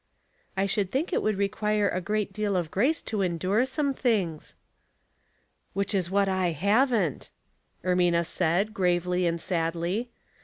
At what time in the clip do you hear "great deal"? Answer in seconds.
2.01-2.55